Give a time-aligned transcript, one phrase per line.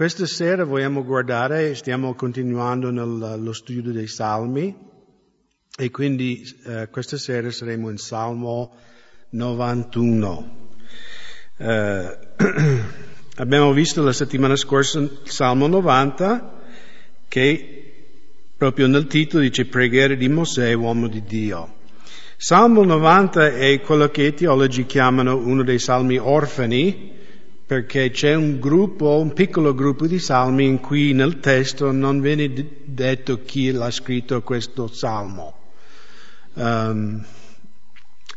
[0.00, 4.74] Questa sera vogliamo guardare, stiamo continuando nello studio dei Salmi
[5.76, 8.74] e quindi eh, questa sera saremo in Salmo
[9.28, 10.68] 91.
[11.58, 12.18] Eh,
[13.36, 16.62] abbiamo visto la settimana scorsa il Salmo 90
[17.28, 17.92] che
[18.56, 21.74] proprio nel titolo dice preghiere di Mosè, uomo di Dio.
[22.38, 27.18] Salmo 90 è quello che i teologi chiamano uno dei salmi orfani,
[27.70, 32.52] perché c'è un gruppo, un piccolo gruppo di salmi in cui nel testo non viene
[32.84, 35.54] detto chi l'ha scritto questo salmo.
[36.54, 37.24] Um,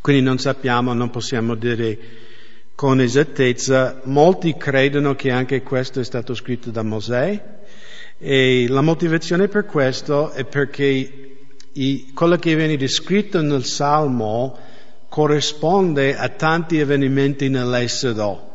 [0.01, 1.97] quindi non sappiamo, non possiamo dire
[2.75, 4.01] con esattezza.
[4.03, 7.43] Molti credono che anche questo è stato scritto da Mosè
[8.19, 11.37] e la motivazione per questo è perché
[11.71, 14.55] i, quello che viene descritto nel salmo
[15.09, 18.51] corrisponde a tanti avvenimenti nell'Esodo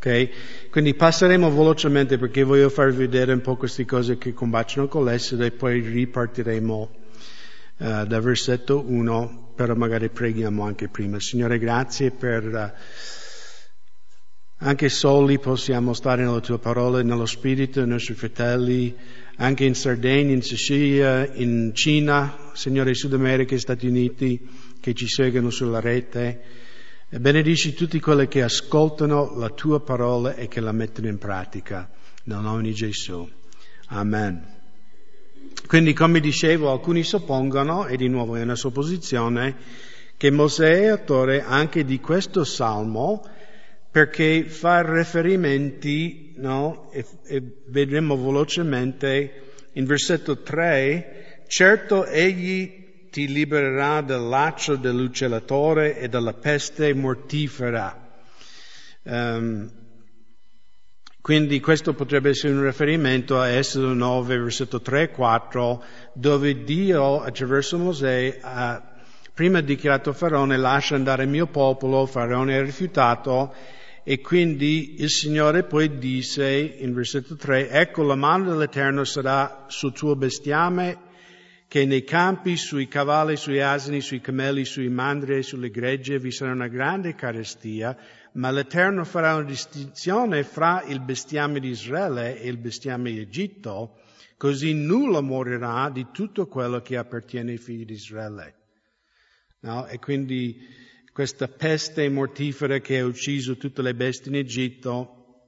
[0.00, 0.30] Okay?
[0.70, 5.46] Quindi passeremo velocemente perché voglio farvi vedere un po' queste cose che combaciano con l'essere
[5.46, 6.90] e poi ripartiremo
[7.76, 11.20] uh, dal versetto 1, però magari preghiamo anche prima.
[11.20, 12.44] Signore, grazie per...
[12.46, 13.18] Uh,
[14.62, 18.94] anche soli possiamo stare nella tua parola, nello spirito, i nostri fratelli,
[19.36, 24.48] anche in Sardegna, in Sicilia, in Cina, Signore, Sud America e Stati Uniti,
[24.80, 26.68] che ci seguono sulla rete
[27.12, 31.90] e benedici tutti quelli che ascoltano la tua parola e che la mettono in pratica.
[32.24, 33.28] Nel nome di Gesù.
[33.86, 34.58] Amen.
[35.66, 39.56] Quindi, come dicevo, alcuni suppongono, e di nuovo è una supposizione,
[40.16, 43.26] che Mosè è autore anche di questo salmo
[43.90, 46.92] perché fa riferimenti, no?
[46.92, 56.08] E, e vedremo velocemente in versetto 3, certo egli ti libererà dal laccio dell'uccellatore e
[56.08, 58.08] dalla peste mortifera.
[59.02, 59.70] Um,
[61.20, 67.20] quindi questo potrebbe essere un riferimento a Esodo 9, versetto 3 e 4, dove Dio
[67.20, 68.90] attraverso Mosè ha
[69.34, 73.54] prima dichiarato a Faraone lascia andare il mio popolo, Faraone ha rifiutato
[74.02, 79.92] e quindi il Signore poi disse in versetto 3, ecco la mano dell'Eterno sarà sul
[79.92, 81.08] tuo bestiame
[81.70, 86.32] che nei campi, sui cavalli, sui asini, sui camelli, sui mandri e sulle gregge vi
[86.32, 87.96] sarà una grande carestia,
[88.32, 94.00] ma l'Eterno farà una distinzione fra il bestiame di Israele e il bestiame di Egitto,
[94.36, 98.54] così nulla morirà di tutto quello che appartiene ai figli di Israele.
[99.60, 99.86] No?
[99.86, 100.58] E quindi
[101.12, 105.44] questa peste mortifera che ha ucciso tutte le bestie in Egitto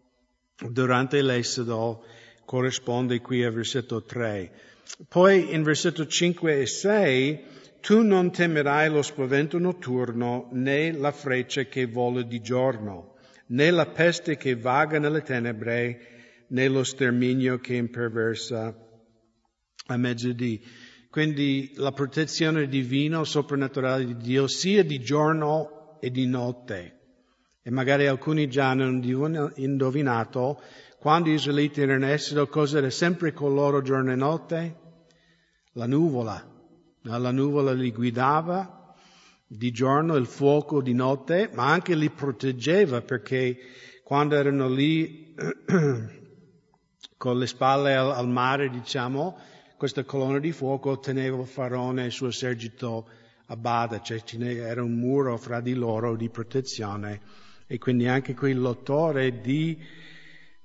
[0.57, 2.05] durante l'esodo
[2.45, 4.71] corrisponde qui al versetto 3.
[5.09, 7.41] Poi in versetto 5 e 6,
[7.81, 13.15] tu non temerai lo spavento notturno, né la freccia che vola di giorno,
[13.47, 18.77] né la peste che vaga nelle tenebre, né lo sterminio che imperversa
[19.87, 20.65] a mezzodì.
[21.11, 27.01] Quindi la protezione divina, soprannaturale di Dio, sia di giorno e di notte.
[27.63, 28.89] E magari alcuni già hanno
[29.57, 30.61] indovinato
[31.03, 34.77] quando gli israeliti erano in esodo cosa era sempre con loro giorno e notte?
[35.73, 36.49] la nuvola.
[37.03, 38.95] La nuvola li guidava
[39.45, 43.59] di giorno, il fuoco di notte, ma anche li proteggeva perché
[44.05, 45.35] quando erano lì
[47.17, 49.37] con le spalle al, al, mare, diciamo,
[49.77, 53.09] questa colonna di fuoco teneva il faraone e il suo esercito
[53.47, 57.21] a bada, cioè era un muro fra di loro di protezione
[57.67, 59.77] e quindi anche quel lottore di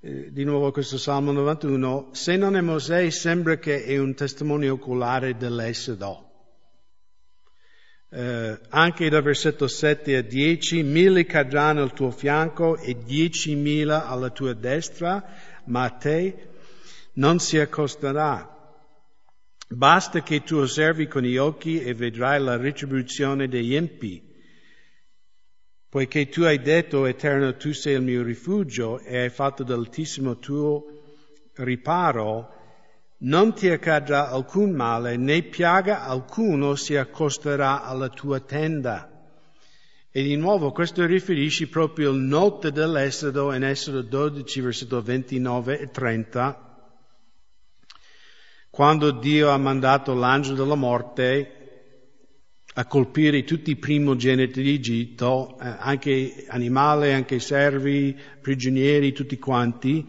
[0.00, 4.68] eh, di nuovo questo Salmo 91, se non è Mosè sembra che è un testimone
[4.68, 6.26] oculare dell'Esodo.
[8.10, 14.30] Eh, anche dal versetto 7 a 10, mille cadranno al tuo fianco e diecimila alla
[14.30, 15.22] tua destra,
[15.64, 16.48] ma a te
[17.14, 18.54] non si accosterà.
[19.68, 24.27] Basta che tu osservi con gli occhi e vedrai la retribuzione degli empi
[25.90, 30.84] Poiché tu hai detto, Eterno, tu sei il mio rifugio e hai fatto dell'Altissimo tuo
[31.54, 32.52] riparo,
[33.20, 39.10] non ti accadrà alcun male, né piaga alcuno si accosterà alla tua tenda.
[40.10, 45.90] E di nuovo questo riferisce proprio al notte dell'Esodo in Esodo 12, versetto 29 e
[45.90, 46.90] 30,
[48.68, 51.57] quando Dio ha mandato l'angelo della morte
[52.74, 60.06] a colpire tutti i primogeniti di Egitto, eh, anche animali, anche servi, prigionieri, tutti quanti,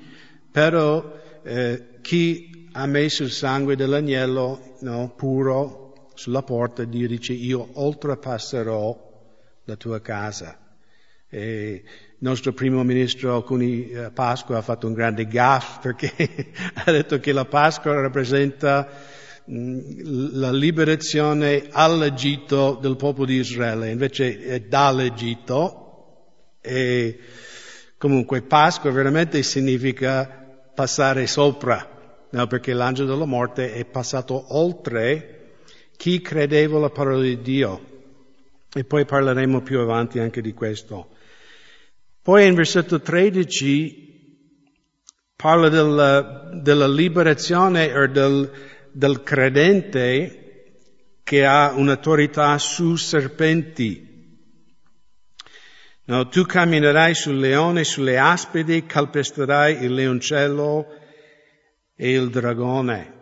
[0.52, 7.70] però eh, chi ha messo il sangue dell'agnello no, puro sulla porta, Dio dice io
[7.74, 9.08] oltrepasserò
[9.64, 10.58] la tua casa.
[11.30, 16.14] E il nostro primo ministro alcuni eh, Pasqua ha fatto un grande gaff perché
[16.74, 18.88] ha detto che la Pasqua rappresenta
[19.52, 25.88] la liberazione all'Egitto del popolo di Israele, invece è dall'Egitto
[26.62, 27.20] e
[27.98, 30.28] comunque Pasqua veramente significa
[30.76, 32.48] passare sopra, no?
[32.48, 35.36] perché l'angelo della morte è passato oltre
[35.98, 37.88] chi credeva alla parola di Dio.
[38.72, 41.10] E poi parleremo più avanti anche di questo.
[42.22, 44.10] Poi in versetto 13
[45.36, 48.52] parla del, della liberazione o del,
[48.92, 50.74] del credente
[51.24, 54.08] che ha un'autorità su serpenti.
[56.06, 60.88] No, tu camminerai sul leone, sulle aspidi, calpesterai il leoncello
[61.96, 63.18] e il dragone.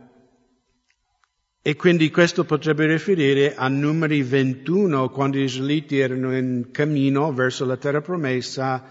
[1.62, 7.66] E quindi questo potrebbe riferire a numeri 21, quando gli israeliti erano in cammino verso
[7.66, 8.90] la terra promessa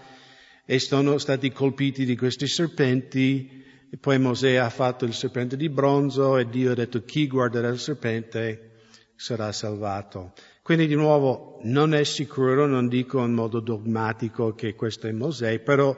[0.63, 3.65] e sono stati colpiti di questi serpenti.
[3.89, 7.69] E poi Mosè ha fatto il serpente di bronzo e Dio ha detto chi guarderà
[7.69, 8.71] il serpente
[9.15, 10.33] sarà salvato.
[10.61, 15.59] Quindi di nuovo non è sicuro, non dico in modo dogmatico che questo è Mosè,
[15.59, 15.95] però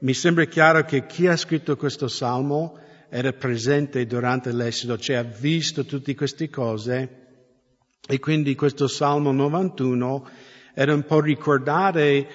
[0.00, 5.22] mi sembra chiaro che chi ha scritto questo salmo era presente durante l'esodo, cioè ha
[5.22, 7.26] visto tutte queste cose
[8.10, 10.28] e quindi questo Salmo 91
[10.74, 12.28] era un po' ricordare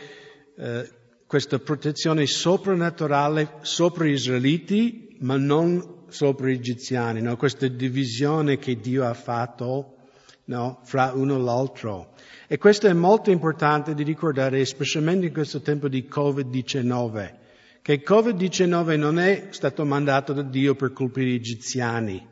[0.56, 0.90] eh,
[1.34, 7.38] questa protezione soprannaturale sopra gli israeliti, ma non sopra gli egiziani, no?
[7.38, 9.96] questa divisione che Dio ha fatto
[10.44, 10.82] no?
[10.84, 12.14] fra uno e l'altro.
[12.48, 17.42] E questo è molto importante di ricordare, specialmente in questo tempo di Covid-19
[17.82, 22.24] che il Covid-19 non è stato mandato da Dio per colpire gli egiziani,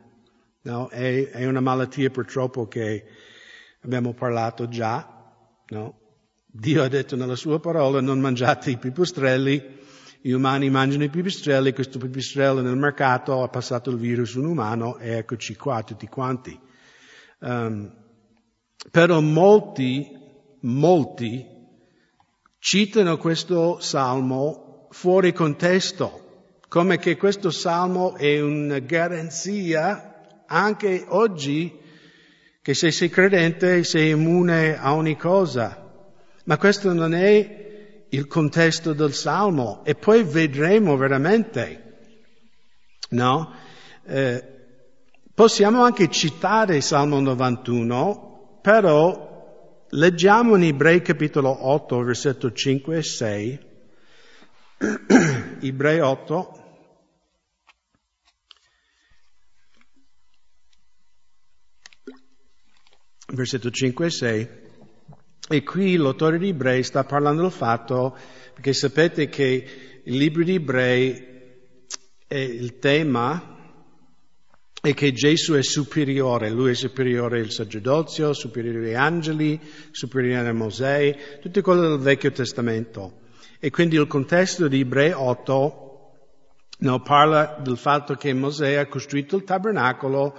[0.61, 0.89] no?
[0.89, 3.03] è, è, una malattia purtroppo che
[3.81, 5.25] abbiamo parlato già,
[5.69, 6.00] no?
[6.53, 9.79] Dio ha detto nella sua parola non mangiate i pipistrelli,
[10.19, 14.51] gli umani mangiano i pipistrelli, questo pipistrello nel mercato ha passato il virus in un
[14.51, 16.59] umano e eccoci qua tutti quanti.
[17.39, 17.89] Um,
[18.91, 20.11] però molti,
[20.61, 21.45] molti
[22.59, 31.79] citano questo salmo fuori contesto, come che questo salmo è una garanzia anche oggi
[32.61, 35.80] che se sei credente sei immune a ogni cosa.
[36.51, 42.17] Ma questo non è il contesto del salmo e poi vedremo veramente,
[43.11, 43.55] no?
[44.03, 44.43] Eh,
[45.33, 53.01] possiamo anche citare il Salmo 91, però leggiamo in Ebrei capitolo 8, versetto 5 e
[53.01, 53.59] 6,
[55.61, 56.59] Ebrei 8.
[63.27, 64.60] Versetto 5 e 6.
[65.49, 68.15] E qui l'autore di Ebrei sta parlando del fatto,
[68.53, 69.65] perché sapete che
[70.03, 71.29] il libro di Ebrei
[72.27, 73.51] è il tema
[74.81, 79.59] è che Gesù è superiore, lui è superiore al sacerdozio, superiore agli angeli,
[79.91, 83.19] superiore a Mosè, tutte cose del Vecchio Testamento.
[83.59, 85.91] E quindi il contesto di Ebrei 8
[86.79, 90.35] no, parla del fatto che Mosè ha costruito il tabernacolo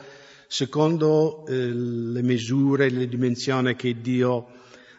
[0.48, 4.48] secondo eh, le misure, le dimensioni che Dio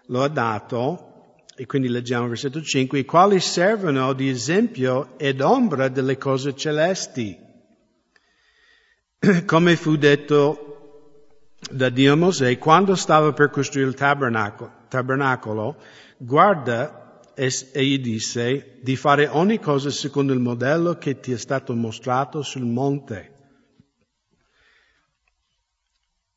[0.07, 1.11] lo ha dato.
[1.55, 6.55] E quindi leggiamo il versetto 5, i quali servono di esempio ed ombra delle cose
[6.55, 7.37] celesti.
[9.45, 10.73] Come fu detto
[11.69, 15.77] da Dio a Mosè, quando stava per costruire il tabernacolo, tabernacolo
[16.17, 21.73] guarda e egli disse di fare ogni cosa secondo il modello che ti è stato
[21.73, 23.32] mostrato sul monte.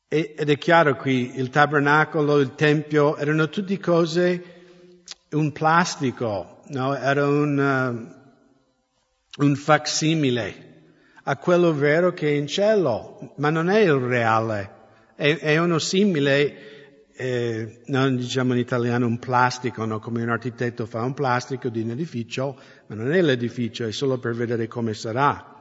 [0.09, 4.43] Ed è chiaro qui, il tabernacolo, il tempio, erano tutte cose,
[5.31, 6.95] un plastico, no?
[6.95, 8.15] era un,
[9.37, 10.65] uh, un facsimile
[11.23, 14.71] a quello vero che è in cielo, ma non è il reale,
[15.15, 19.99] è, è uno simile eh, non diciamo in italiano un plastico, no?
[19.99, 24.19] come un architetto fa un plastico di un edificio, ma non è l'edificio, è solo
[24.19, 25.55] per vedere come sarà.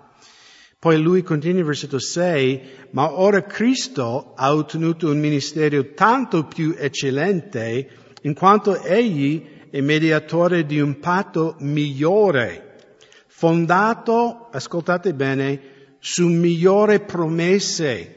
[0.79, 6.75] Poi lui continua in versetto 6, ma ora Cristo ha ottenuto un ministero tanto più
[6.77, 7.89] eccellente
[8.23, 12.77] in quanto egli è mediatore di un patto migliore,
[13.27, 15.61] fondato, ascoltate bene,
[15.99, 18.17] su migliori promesse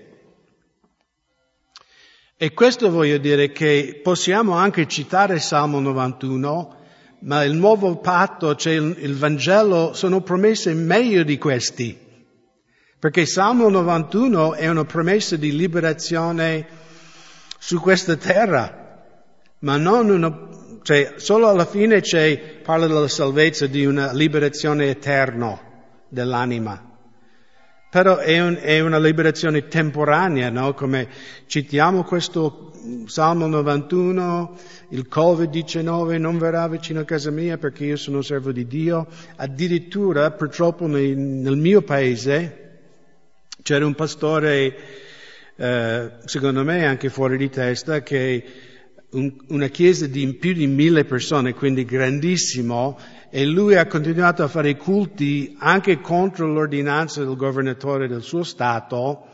[2.42, 6.76] e questo voglio dire che possiamo anche citare Salmo 91,
[7.24, 12.00] ma il nuovo patto, cioè il, il Vangelo, sono promesse meglio di questi.
[13.00, 16.68] Perché Salmo 91 è una promessa di liberazione
[17.58, 19.06] su questa terra,
[19.60, 20.48] ma non una
[20.82, 25.58] cioè, solo alla fine c'è, parla della salvezza, di una liberazione eterna
[26.08, 26.98] dell'anima.
[27.90, 30.74] Però è, un, è, una liberazione temporanea, no?
[30.74, 31.08] Come
[31.48, 32.72] citiamo questo
[33.06, 34.58] Salmo 91,
[34.90, 39.08] il Covid-19 non verrà vicino a casa mia perché io sono servo di Dio.
[39.38, 42.69] Addirittura, purtroppo, nel, nel mio paese
[43.70, 44.76] c'era un pastore,
[45.56, 48.44] eh, secondo me anche fuori di testa, che
[49.12, 52.98] un, una chiesa di più di mille persone, quindi grandissimo,
[53.30, 59.28] e lui ha continuato a fare culti anche contro l'ordinanza del governatore del suo Stato,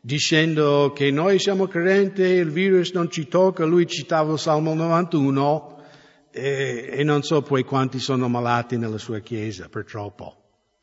[0.00, 5.82] dicendo che noi siamo credenti, il virus non ci tocca, lui citava il Salmo 91
[6.30, 10.41] e, e non so poi quanti sono malati nella sua chiesa, purtroppo.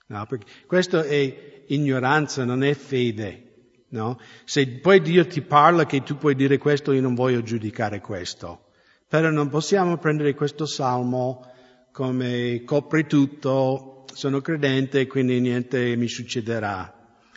[0.09, 0.27] No,
[0.65, 3.45] questo è ignoranza, non è fede.
[3.89, 4.19] No?
[4.43, 8.71] Se poi Dio ti parla che tu puoi dire questo, io non voglio giudicare questo.
[9.07, 11.45] Però non possiamo prendere questo salmo
[11.91, 16.91] come copre tutto, sono credente quindi niente mi succederà.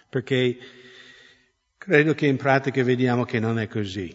[0.08, 0.56] Perché
[1.76, 4.14] credo che in pratica vediamo che non è così.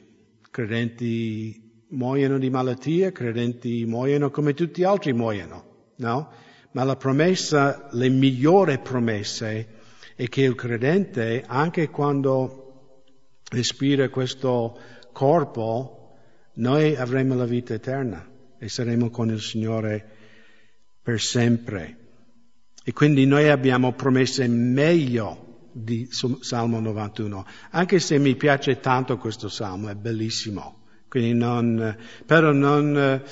[0.50, 6.46] Credenti muoiono di malattia, credenti muoiono come tutti gli altri muoiono, no?
[6.78, 9.68] Ma la promessa, le migliori promesse
[10.16, 13.02] è che il credente, anche quando
[13.50, 14.78] respira questo
[15.12, 16.18] corpo,
[16.58, 18.24] noi avremo la vita eterna
[18.60, 20.08] e saremo con il Signore
[21.02, 21.98] per sempre.
[22.84, 29.50] E quindi noi abbiamo promesse meglio di Salmo 91, anche se mi piace tanto questo
[29.50, 30.84] Salmo, è bellissimo.
[31.10, 33.24] Quindi non, però non,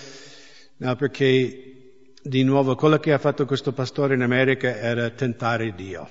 [0.78, 1.65] no, perché
[2.28, 6.10] di nuovo quello che ha fatto questo pastore in America era tentare Dio,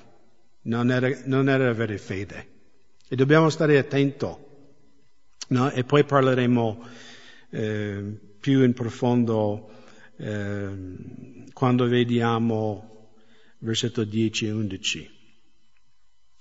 [0.61, 2.53] non era, non era avere fede.
[3.09, 4.25] E dobbiamo stare attenti.
[5.47, 5.71] No?
[5.71, 6.87] E poi parleremo
[7.49, 9.69] eh, più in profondo
[10.15, 10.69] eh,
[11.51, 13.11] quando vediamo
[13.59, 15.11] versetto 10 e 11.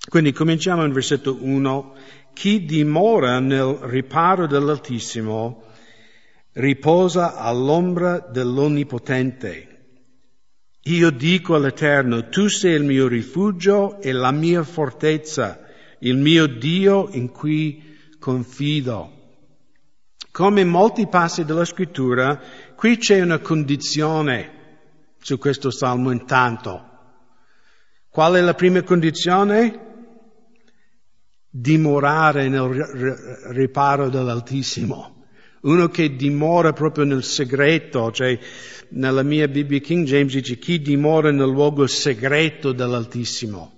[0.08, 1.94] Quindi cominciamo in versetto 1.
[2.32, 5.73] Chi dimora nel riparo dell'Altissimo
[6.54, 9.68] riposa all'ombra dell'Onnipotente.
[10.82, 15.60] Io dico all'Eterno, tu sei il mio rifugio e la mia fortezza,
[16.00, 19.12] il mio Dio in cui confido.
[20.30, 22.40] Come in molti passi della scrittura,
[22.76, 24.52] qui c'è una condizione
[25.20, 26.90] su questo salmo intanto.
[28.10, 29.92] Qual è la prima condizione?
[31.48, 32.68] Dimorare nel
[33.52, 35.13] riparo dell'Altissimo.
[35.64, 38.38] Uno che dimora proprio nel segreto, cioè
[38.90, 43.72] nella mia Bibbia King James dice chi dimora nel luogo segreto dell'Altissimo.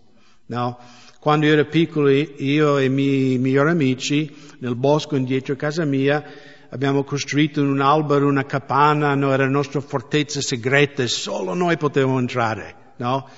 [0.47, 0.79] No?
[1.21, 6.25] Quando ero piccolo io e i miei migliori amici nel bosco indietro a casa mia
[6.71, 11.77] abbiamo costruito un albero una capanna, no, era la nostra fortezza segreta e solo noi
[11.77, 13.29] potevamo entrare, no?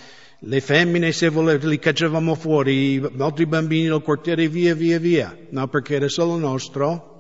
[0.40, 5.36] Le femmine, se volevano, li cacciavamo fuori, i altri bambini del quartiere via, via, via,
[5.50, 5.68] no?
[5.68, 7.17] Perché era solo nostro.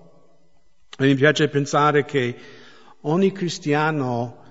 [1.00, 2.34] E mi piace pensare che
[3.02, 4.42] ogni cristiano,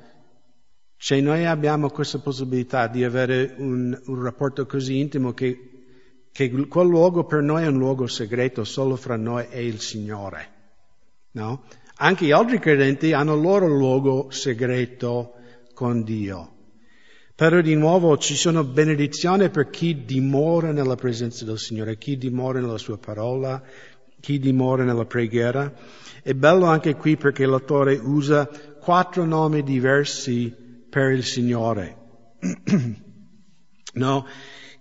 [0.96, 6.88] se noi abbiamo questa possibilità di avere un, un rapporto così intimo che, che quel
[6.88, 10.48] luogo per noi è un luogo segreto solo fra noi e il Signore.
[11.32, 11.66] No?
[11.96, 15.34] Anche gli altri credenti hanno il loro luogo segreto
[15.74, 16.54] con Dio.
[17.36, 22.62] Però di nuovo ci sono benedizioni per chi dimora nella presenza del Signore, chi dimora
[22.62, 23.62] nella sua parola,
[24.20, 25.74] chi dimora nella preghiera.
[26.22, 28.50] È bello anche qui perché l'autore usa
[28.82, 30.54] quattro nomi diversi
[30.90, 31.98] per il Signore.
[33.94, 34.28] no?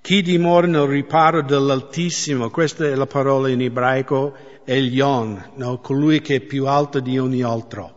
[0.01, 5.81] Chi dimora nel riparo dell'Altissimo, questa è la parola in ebraico, Elion, no?
[5.81, 7.95] colui che è più alto di ogni altro.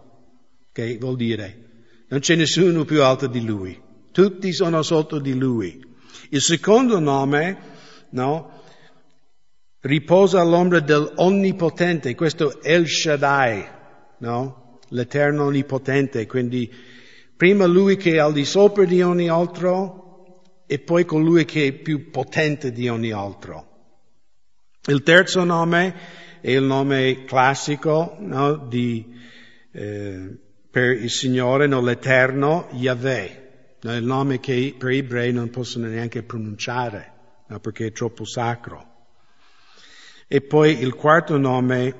[0.72, 1.67] Che vuol dire?
[2.08, 3.79] Non c'è nessuno più alto di lui.
[4.12, 5.79] Tutti sono sotto di lui.
[6.29, 7.58] Il secondo nome,
[8.12, 8.58] no?
[9.81, 13.65] Riposa all'ombra dell'Onnipotente, questo El Shaddai,
[14.17, 14.79] no?
[14.89, 16.69] L'Eterno Onnipotente, quindi
[17.38, 20.33] prima lui che è al di sopra di ogni altro
[20.65, 23.67] e poi colui che è più potente di ogni altro.
[24.88, 25.95] Il terzo nome
[26.41, 29.15] è il nome classico no, di,
[29.71, 30.38] eh,
[30.69, 35.88] per il Signore, no, l'Eterno, Yahweh, no, il nome che per gli ebrei non possono
[35.88, 37.13] neanche pronunciare,
[37.48, 38.88] no, perché è troppo sacro.
[40.31, 41.95] E poi il quarto nome,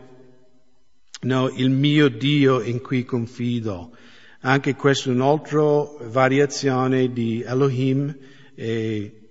[1.22, 3.98] no, il mio Dio in cui confido.
[4.42, 5.62] Anche questa è un'altra
[6.10, 8.16] variazione di Elohim
[8.54, 9.30] e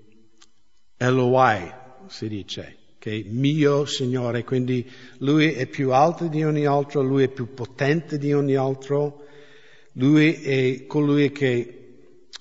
[0.97, 1.73] Elohai,
[2.09, 4.85] si dice che è mio Signore, quindi
[5.19, 9.27] Lui è più alto di ogni altro, Lui è più potente di ogni altro,
[9.93, 11.79] Lui è colui che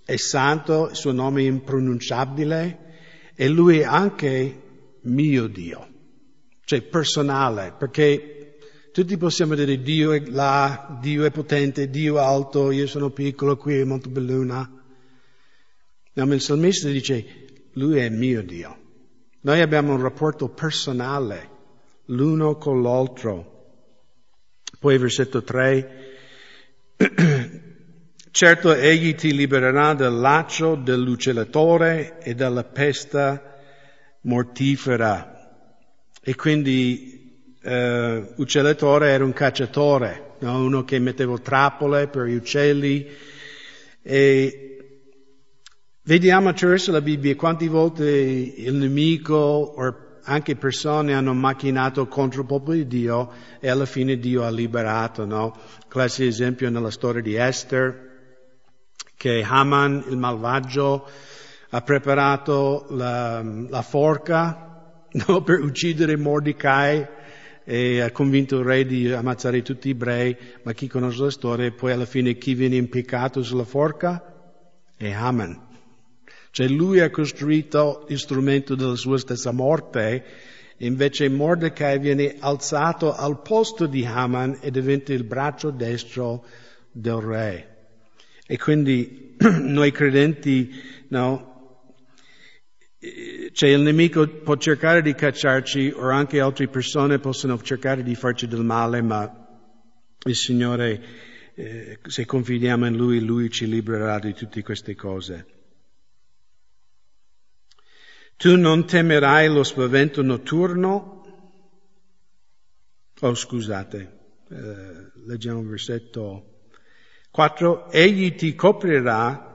[0.03, 2.79] è santo, il suo nome è impronunciabile
[3.35, 4.61] e lui è anche
[5.01, 5.87] mio Dio,
[6.67, 8.57] cioè personale, perché
[8.91, 13.55] tutti possiamo dire Dio è là, Dio è potente, Dio è alto, io sono piccolo,
[13.55, 14.69] qui è Montebelluna.
[16.11, 17.45] No, ma il salmista dice,
[17.75, 18.77] lui è mio Dio.
[19.39, 21.49] Noi abbiamo un rapporto personale
[22.07, 23.69] l'uno con l'altro.
[24.77, 26.17] Poi versetto 3,
[28.29, 33.57] certo egli ti libererà dal laccio dell'uccellatore e dalla pesta
[34.23, 35.36] mortifera.
[36.27, 40.61] E quindi eh, uccellatore era un cacciatore, no?
[40.61, 43.07] uno che metteva trappole per gli uccelli.
[44.01, 44.77] E
[46.01, 52.47] vediamo attraverso la Bibbia quante volte il nemico o anche persone hanno macchinato contro il
[52.47, 53.31] popolo di Dio
[53.61, 55.57] e alla fine Dio ha liberato, no?
[55.87, 58.33] Classico esempio nella storia di Esther,
[59.15, 61.07] che Haman, il malvagio,
[61.69, 64.66] ha preparato la, la forca
[65.25, 67.05] no, per uccidere Mordecai
[67.63, 71.71] e ha convinto il re di ammazzare tutti gli ebrei, ma chi conosce la storia,
[71.71, 74.23] poi alla fine chi viene impiccato sulla forca?
[74.95, 75.65] È Haman.
[76.51, 80.23] Cioè lui ha costruito l'istrumento della sua stessa morte,
[80.77, 86.45] invece Mordecai viene alzato al posto di Haman e diventa il braccio destro
[86.91, 87.75] del re.
[88.47, 90.71] E quindi noi credenti,
[91.09, 91.46] no,
[93.51, 98.47] cioè il nemico può cercare di cacciarci o anche altre persone possono cercare di farci
[98.47, 99.47] del male, ma
[100.23, 101.01] il Signore,
[101.55, 105.45] eh, se confidiamo in Lui, Lui ci libererà di tutte queste cose.
[108.35, 111.15] Tu non temerai lo spavento notturno?
[113.19, 116.69] Oh, scusate, eh, leggiamo il versetto
[117.31, 117.89] 4.
[117.89, 119.46] Egli ti coprirà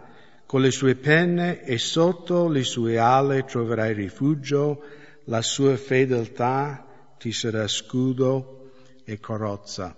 [0.52, 4.82] con le sue penne e sotto le sue ali troverai rifugio,
[5.25, 8.72] la sua fedeltà ti sarà scudo
[9.03, 9.96] e carrozza.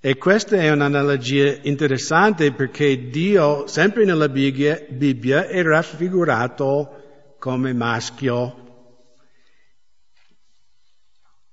[0.00, 8.62] E questa è un'analogia interessante perché Dio, sempre nella Bibbia, Bibbia è raffigurato come maschio.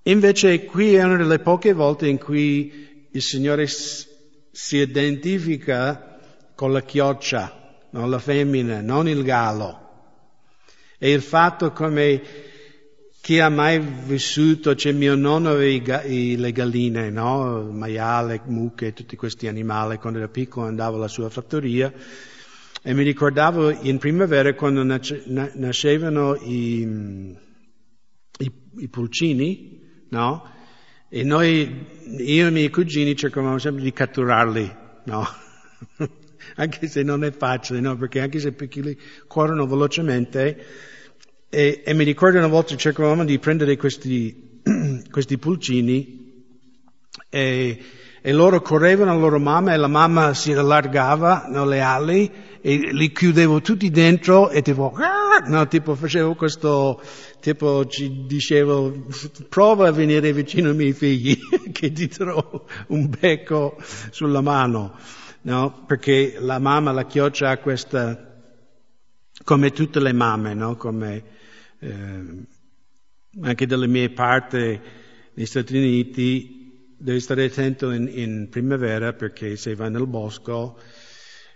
[0.04, 6.19] Invece qui è una delle poche volte in cui il Signore si identifica
[6.56, 9.80] con la chioccia, non la femmina, non il gallo.
[10.97, 12.21] E il fatto come
[13.21, 17.69] chi ha mai vissuto, cioè mio nonno aveva le galline, no?
[17.71, 21.93] Maiale, mucche, tutti questi animali, quando era piccolo andavo alla sua fattoria
[22.84, 26.82] e mi ricordavo in primavera quando nascevano i,
[28.39, 30.60] i, i pulcini, no?
[31.13, 31.88] E noi,
[32.19, 35.28] io e i miei cugini cercavamo sempre di catturarli, no?
[36.56, 37.97] anche se non è facile, no?
[37.97, 38.97] Perché anche se piccoli
[39.28, 40.65] corrono velocemente,
[41.50, 44.62] e, e mi ricordo una volta cercavamo di prendere questi,
[45.12, 46.45] questi pulcini
[47.28, 47.84] e,
[48.21, 52.32] e, loro correvano alla loro mamma e la mamma si allargava no, le ali
[52.63, 54.93] e li chiudevo tutti dentro e tipo,
[55.47, 57.02] no, tipo facevo questo,
[57.39, 59.08] tipo ci dicevo,
[59.50, 61.36] prova a venire vicino ai miei figli
[61.74, 63.78] che ti trovo un becco
[64.12, 64.95] sulla mano,
[65.41, 65.84] no?
[65.88, 68.43] Perché la mamma, la chioccia ha questa,
[69.43, 70.76] come tutte le mamme, no?
[70.76, 71.24] Come,
[71.80, 72.24] eh,
[73.41, 74.80] anche dalle mie parti
[75.34, 76.60] negli Stati Uniti
[76.95, 80.78] devi stare attento in, in, primavera perché se vai nel bosco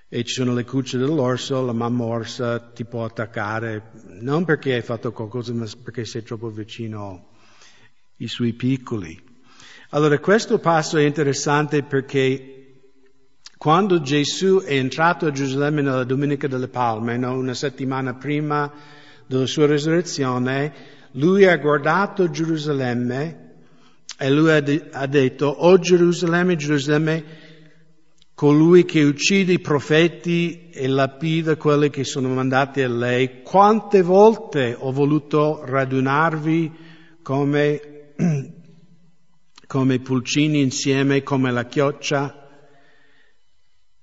[0.07, 4.81] e ci sono le cucce dell'orso, la mamma orsa ti può attaccare, non perché hai
[4.81, 7.29] fatto qualcosa, ma perché sei troppo vicino
[8.19, 9.19] ai suoi piccoli.
[9.89, 12.55] Allora questo passo è interessante perché
[13.57, 17.33] quando Gesù è entrato a Gerusalemme nella Domenica delle Palme, no?
[17.33, 18.71] una settimana prima
[19.25, 20.73] della sua resurrezione,
[21.13, 23.43] lui ha guardato Gerusalemme
[24.17, 27.23] e lui ha, de- ha detto, oh Gerusalemme, Gerusalemme,
[28.35, 34.75] colui che uccide i profeti e lapida quelli che sono mandati a lei, quante volte
[34.77, 36.71] ho voluto radunarvi
[37.23, 38.13] come,
[39.65, 42.41] come pulcini insieme, come la chioccia?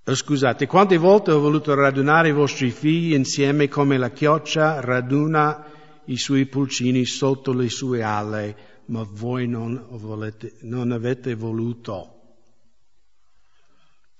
[0.05, 5.66] Scusate, quante volte ho voluto radunare i vostri figli insieme come la chioccia raduna
[6.07, 8.53] i suoi pulcini sotto le sue ali,
[8.87, 12.21] ma voi non, volete, non avete voluto.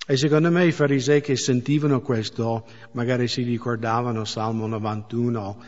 [0.04, 5.64] E secondo me i farisei che sentivano questo, magari si ricordavano Salmo 91,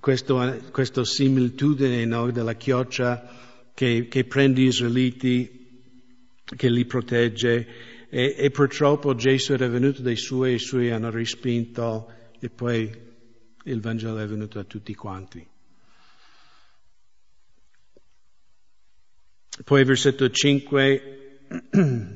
[0.00, 5.62] questo, questo similitudine no, della chioccia che, che prende gli israeliti,
[6.44, 7.66] che li protegge
[8.08, 12.88] e, e purtroppo Gesù era venuto dai suoi e i suoi hanno respinto e poi
[13.64, 15.44] il Vangelo è venuto a tutti quanti.
[19.64, 21.46] Poi versetto 5.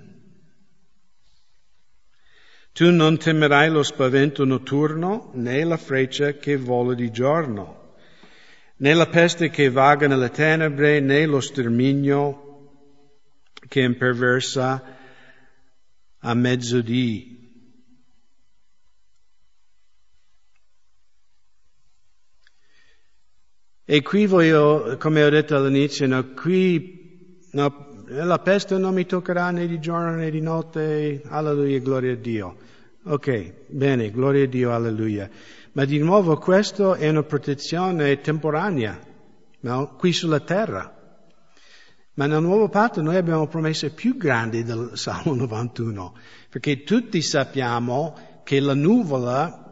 [2.79, 7.97] Tu non temerai lo spavento notturno, né la freccia che vola di giorno,
[8.77, 13.03] né la peste che vaga nelle tenebre, né lo sterminio
[13.67, 14.97] che imperversa
[16.19, 17.51] a mezzodì.
[23.85, 29.51] E qui voglio, come ho detto all'inizio, no, qui no, la peste non mi toccherà
[29.51, 32.57] né di giorno né di notte, alleluia, gloria a Dio.
[33.05, 35.29] Ok, bene, gloria a Dio, alleluia.
[35.73, 38.99] Ma di nuovo questo è una protezione temporanea,
[39.61, 39.95] no?
[39.97, 40.95] qui sulla terra.
[42.15, 46.15] Ma nel nuovo patto noi abbiamo promesse più grandi del Salmo 91,
[46.49, 49.65] perché tutti sappiamo che la nuvola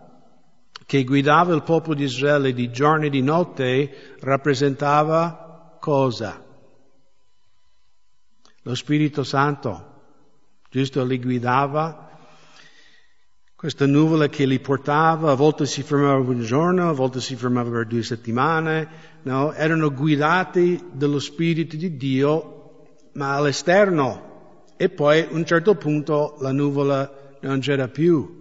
[0.85, 6.46] che guidava il popolo di Israele di giorno e di notte rappresentava cosa?
[8.67, 9.93] Lo Spirito Santo,
[10.69, 11.05] giusto?
[11.05, 12.11] Li guidava
[13.55, 17.71] questa nuvola che li portava, a volte si fermava un giorno, a volte si fermava
[17.71, 18.89] per due settimane,
[19.23, 19.53] no?
[19.53, 24.65] erano guidati dallo Spirito di Dio, ma all'esterno.
[24.77, 28.35] E poi a un certo punto la nuvola non c'era più.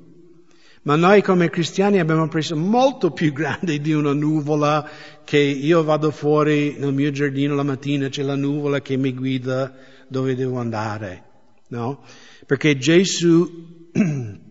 [0.82, 4.90] Ma noi come cristiani abbiamo preso molto più grande di una nuvola
[5.24, 9.94] che io vado fuori nel mio giardino la mattina, c'è la nuvola che mi guida
[10.08, 11.24] dove devo andare.
[11.70, 12.04] No?
[12.46, 13.89] Perché Gesù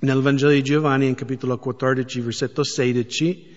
[0.00, 3.56] nel Vangelo di Giovanni, in capitolo 14, versetto 16,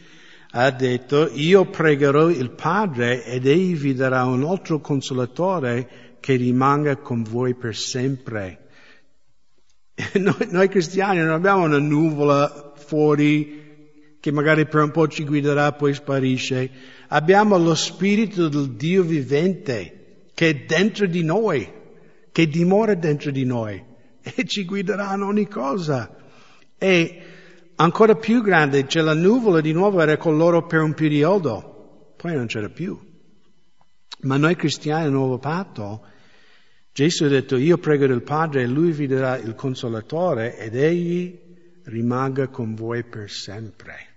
[0.53, 6.97] ha detto, io pregherò il Padre ed egli vi darà un altro consolatore che rimanga
[6.97, 8.57] con voi per sempre.
[10.13, 13.59] Noi, noi cristiani non abbiamo una nuvola fuori
[14.19, 16.69] che magari per un po' ci guiderà poi sparisce.
[17.09, 20.00] Abbiamo lo Spirito del Dio vivente
[20.33, 21.71] che è dentro di noi,
[22.31, 23.89] che dimora dentro di noi
[24.21, 26.15] e ci guiderà in ogni cosa.
[26.77, 27.21] E
[27.75, 32.35] ancora più grande, c'è la nuvola di nuovo, era con loro per un periodo, poi
[32.35, 32.99] non c'era più.
[34.21, 36.05] Ma noi cristiani del nuovo patto,
[36.93, 41.39] Gesù ha detto, io prego del Padre e lui vi darà il consolatore ed egli
[41.85, 44.07] rimanga con voi per sempre.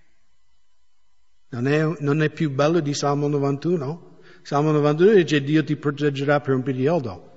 [1.50, 4.12] Non è, non è più bello di Salmo 91?
[4.44, 7.32] Salmo 91 dice Dio ti proteggerà per un periodo.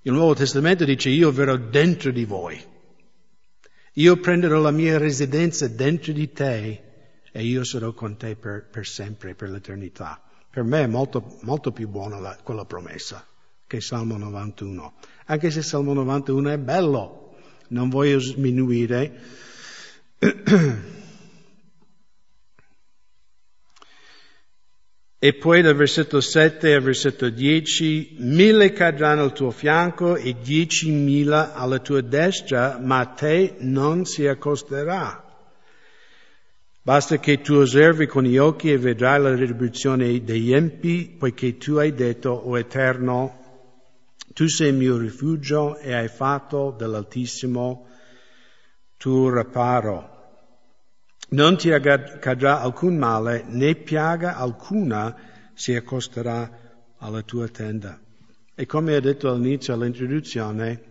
[0.00, 2.58] Il Nuovo Testamento dice io verrò dentro di voi.
[3.96, 6.82] Io prenderò la mia residenza dentro di te
[7.30, 10.22] e io sarò con te per, per sempre, per l'eternità.
[10.50, 13.26] Per me è molto, molto più buona la, quella promessa
[13.66, 14.94] che Salmo 91.
[15.26, 17.34] Anche se Salmo 91 è bello,
[17.68, 19.20] non voglio sminuire.
[25.24, 31.54] E poi dal versetto 7 al versetto 10, mille cadranno al tuo fianco e diecimila
[31.54, 35.24] alla tua destra, ma a te non si accosterà.
[36.82, 41.76] Basta che tu osservi con gli occhi e vedrai la retribuzione degli empi, poiché tu
[41.76, 43.68] hai detto, o Eterno,
[44.34, 47.86] tu sei il mio rifugio e hai fatto dell'Altissimo
[48.96, 50.11] tuo reparo.
[51.32, 55.16] Non ti accadrà alcun male, né piaga alcuna
[55.54, 56.60] si accosterà
[56.98, 57.98] alla tua tenda.
[58.54, 60.82] E come ho detto all'inizio, all'introduzione,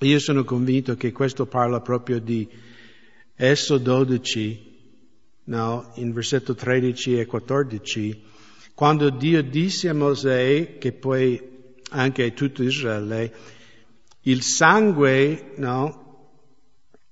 [0.00, 2.46] io sono convinto che questo parla proprio di
[3.34, 4.70] Esso 12,
[5.44, 8.22] no, in versetto 13 e 14,
[8.74, 11.40] quando Dio disse a Mosè, che poi
[11.88, 13.34] anche a tutto Israele,
[14.22, 16.01] il sangue, no,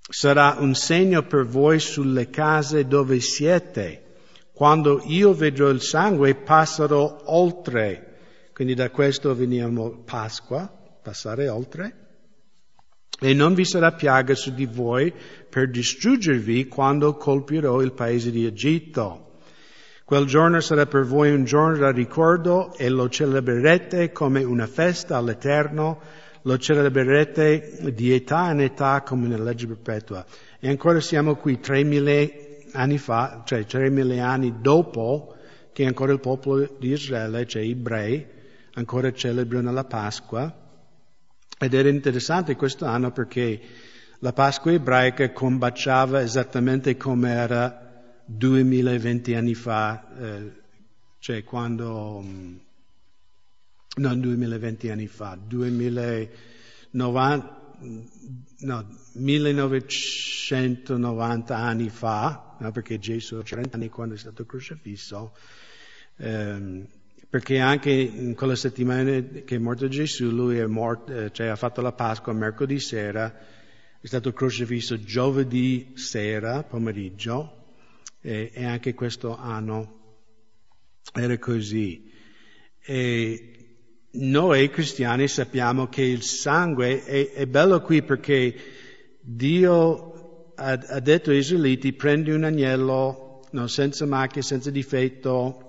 [0.09, 4.05] sarà un segno per voi sulle case dove siete.
[4.53, 8.07] Quando io vedrò il sangue passerò oltre.
[8.53, 10.71] Quindi da questo veniamo Pasqua,
[11.03, 11.95] passare oltre.
[13.19, 15.13] E non vi sarà piaga su di voi
[15.49, 19.29] per distruggervi quando colpirò il paese di Egitto.
[20.05, 25.17] Quel giorno sarà per voi un giorno da ricordo e lo celebrerete come una festa
[25.17, 26.01] all'Eterno
[26.42, 30.24] lo celebrerete di età in età come una legge perpetua.
[30.59, 35.35] E ancora siamo qui tre mille anni fa, cioè tre mille anni dopo
[35.72, 38.26] che ancora il popolo di Israele, cioè gli ebrei,
[38.74, 40.59] ancora celebrano la Pasqua.
[41.59, 43.61] Ed era interessante questo anno perché
[44.20, 47.88] la Pasqua ebraica combaciava esattamente come era
[48.24, 50.53] 2020 anni fa, eh,
[51.18, 52.68] cioè quando...
[53.96, 57.74] Non 2020 anni fa, 2090,
[58.61, 65.37] no, 1990 anni fa, no, perché Gesù ha 30 anni quando è stato crocifisso,
[66.18, 66.87] ehm,
[67.29, 71.57] perché anche in quella settimana che è morto Gesù, lui è morto, eh, cioè ha
[71.57, 73.37] fatto la Pasqua mercoledì sera,
[74.00, 77.57] è stato crocifisso giovedì sera, pomeriggio,
[78.20, 79.98] e, e anche questo anno
[81.12, 82.09] era così.
[82.83, 83.60] E
[84.12, 88.55] noi cristiani sappiamo che il sangue è, è bello qui perché
[89.20, 95.66] Dio ha, ha, detto ai Israeliti prendi un agnello no, senza macchia, senza difetto,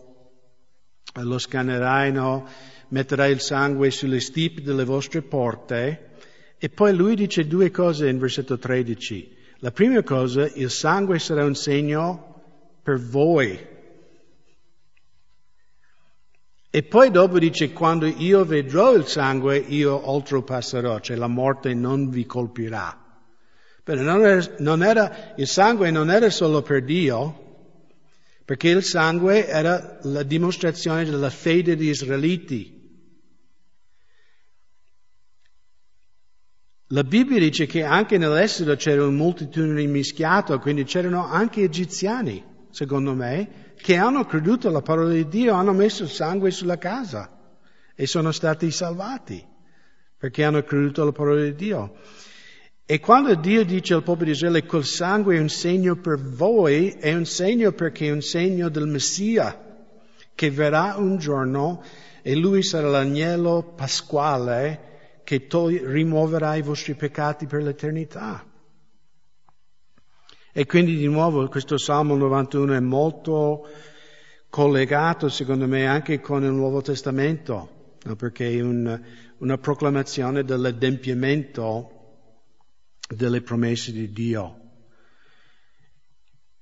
[1.14, 2.48] lo scannerai, no,
[2.90, 6.10] metterai il sangue sulle stipe delle vostre porte.
[6.58, 9.38] E poi lui dice due cose in versetto 13.
[9.60, 12.42] La prima cosa, il sangue sarà un segno
[12.82, 13.70] per voi
[16.74, 22.10] e poi dopo dice, quando io vedrò il sangue, io oltrepasserò, cioè la morte non
[22.10, 22.98] vi colpirà.
[23.84, 27.66] Però non era, non era, il sangue non era solo per Dio,
[28.46, 32.80] perché il sangue era la dimostrazione della fede degli israeliti.
[36.88, 43.14] La Bibbia dice che anche nell'Esodo c'era un moltitudine mischiato, quindi c'erano anche egiziani, secondo
[43.14, 47.30] me, che hanno creduto alla parola di Dio hanno messo il sangue sulla casa
[47.96, 49.44] e sono stati salvati
[50.18, 51.96] perché hanno creduto alla parola di Dio.
[52.86, 56.90] E quando Dio dice al popolo di Israele quel sangue è un segno per voi,
[56.92, 59.60] è un segno perché è un segno del Messia
[60.36, 61.82] che verrà un giorno
[62.22, 68.46] e lui sarà l'agnello pasquale che to- rimuoverà i vostri peccati per l'eternità.
[70.54, 73.70] E quindi di nuovo questo Salmo 91 è molto
[74.50, 78.16] collegato secondo me anche con il Nuovo Testamento, no?
[78.18, 79.02] perché è un,
[79.38, 82.00] una proclamazione dell'adempimento
[83.08, 84.58] delle promesse di Dio.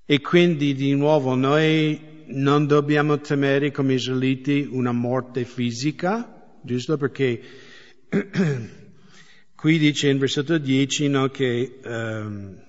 [0.05, 6.95] E quindi di nuovo noi non dobbiamo temere come israeliti una morte fisica, giusto?
[6.95, 7.41] Perché
[9.55, 12.67] qui dice in versetto 10 no, che um,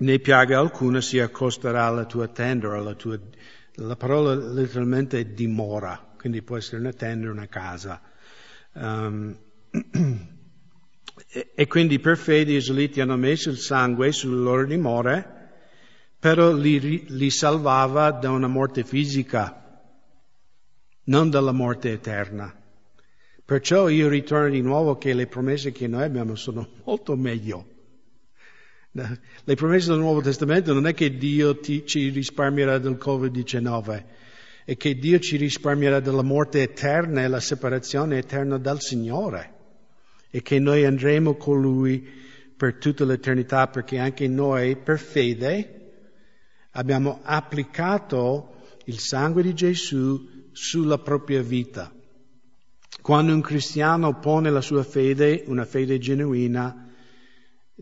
[0.00, 3.18] né piaga alcuna si accosterà alla tua tenda, alla tua...
[3.74, 8.00] La parola letteralmente è dimora, quindi può essere una tenda o una casa.
[8.72, 9.36] Um,
[11.32, 15.38] e, e, quindi per fede gli israeliti hanno messo il sangue sulle loro dimore,
[16.18, 19.82] però li, li salvava da una morte fisica,
[21.04, 22.54] non dalla morte eterna.
[23.44, 27.78] Perciò io ritorno di nuovo che le promesse che noi abbiamo sono molto meglio
[28.92, 34.04] le promesse del Nuovo Testamento non è che Dio ti, ci risparmierà del Covid-19,
[34.64, 39.54] è che Dio ci risparmierà della morte eterna e la separazione eterna dal Signore
[40.30, 42.04] e che noi andremo con Lui
[42.56, 45.76] per tutta l'eternità perché anche noi per fede
[46.72, 51.92] abbiamo applicato il sangue di Gesù sulla propria vita.
[53.00, 56.89] Quando un cristiano pone la sua fede, una fede genuina,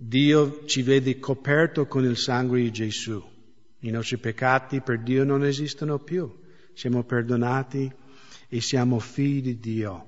[0.01, 3.21] Dio ci vede coperto con il sangue di Gesù.
[3.81, 6.33] I nostri peccati per Dio non esistono più.
[6.73, 7.93] Siamo perdonati
[8.49, 10.07] e siamo figli di Dio.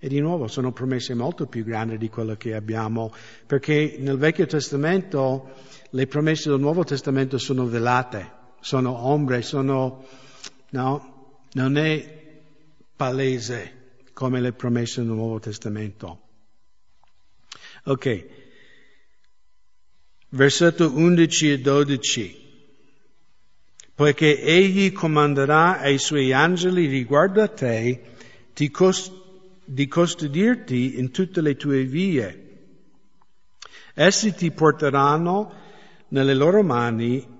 [0.00, 3.12] E di nuovo sono promesse molto più grandi di quelle che abbiamo,
[3.46, 5.54] perché nel Vecchio Testamento
[5.90, 10.04] le promesse del Nuovo Testamento sono velate, sono ombre, sono,
[10.70, 12.40] no, non è
[12.96, 16.22] palese come le promesse del Nuovo Testamento.
[17.84, 18.37] Ok,
[20.30, 22.46] versetto 11 e 12.
[23.94, 28.02] Poiché egli comanderà ai suoi angeli riguardo a te
[28.54, 29.12] di, cost-
[29.64, 32.46] di custodirti in tutte le tue vie.
[33.94, 35.52] Essi ti porteranno
[36.08, 37.36] nelle loro mani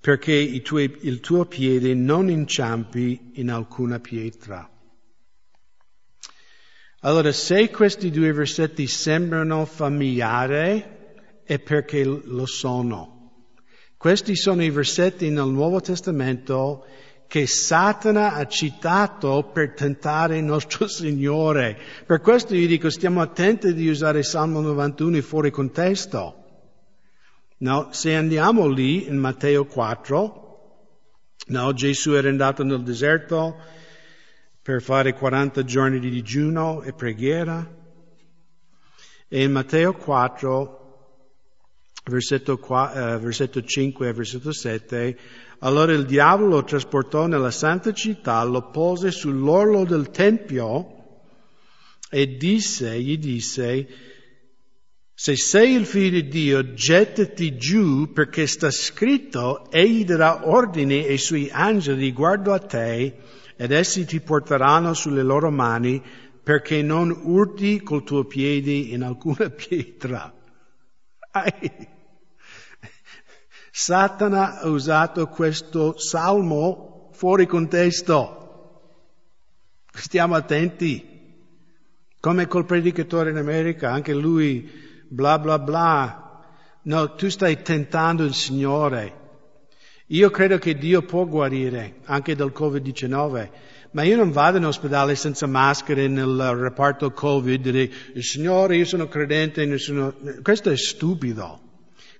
[0.00, 4.68] perché tuoi, il tuo piede non inciampi in alcuna pietra.
[7.00, 10.84] Allora, se questi due versetti sembrano familiari,
[11.44, 13.20] è perché lo sono.
[13.96, 16.84] Questi sono i versetti nel Nuovo Testamento
[17.28, 21.78] che Satana ha citato per tentare il nostro Signore.
[22.04, 26.36] Per questo io dico stiamo attenti di usare Salmo 91 fuori contesto.
[27.58, 30.86] No, se andiamo lì in Matteo 4,
[31.46, 33.56] no, Gesù era andato nel deserto
[34.60, 37.66] per fare 40 giorni di digiuno e preghiera.
[39.28, 40.81] E in Matteo 4
[42.04, 45.18] versetto, 4, eh, versetto 5 e versetto 7,
[45.60, 51.00] allora il diavolo lo trasportò nella santa città, lo pose sull'orlo del tempio
[52.10, 53.88] e disse, gli disse,
[55.14, 61.18] se sei il figlio di Dio, gettati giù perché sta scritto, egli darà ordini ai
[61.18, 63.18] suoi angeli riguardo a te
[63.56, 66.02] ed essi ti porteranno sulle loro mani
[66.42, 70.34] perché non urti col tuo piede in alcuna pietra.
[73.74, 78.82] Satana ha usato questo salmo fuori contesto.
[79.90, 81.08] Stiamo attenti.
[82.20, 84.70] Come col predicatore in America, anche lui
[85.08, 86.44] bla bla bla.
[86.82, 89.20] No, tu stai tentando il Signore.
[90.08, 93.50] Io credo che Dio può guarire anche dal Covid-19,
[93.92, 98.84] ma io non vado in ospedale senza maschere nel reparto Covid e dire, Signore, io
[98.84, 100.14] sono credente, nessuno...
[100.42, 101.70] questo è stupido.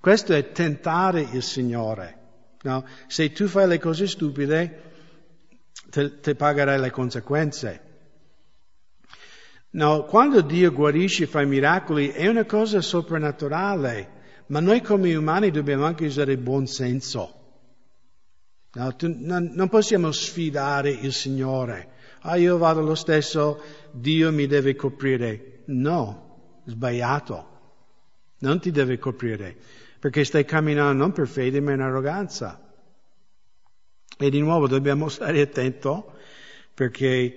[0.03, 2.19] Questo è tentare il Signore.
[2.63, 2.85] No?
[3.07, 4.83] Se tu fai le cose stupide,
[5.89, 7.81] te pagherai le conseguenze.
[9.71, 14.11] No, quando Dio guarisce e fa miracoli è una cosa soprannaturale,
[14.47, 17.35] ma noi come umani dobbiamo anche usare il buon senso.
[18.73, 21.91] No, tu, non, non, possiamo sfidare il Signore.
[22.23, 23.63] Ah, io vado lo stesso,
[23.93, 25.63] Dio mi deve coprire.
[25.67, 27.51] No, sbagliato.
[28.39, 29.57] Non ti deve coprire
[30.03, 32.61] perché stai camminando non per fede ma in arroganza.
[34.19, 35.89] E di nuovo dobbiamo stare attenti
[36.75, 37.35] perché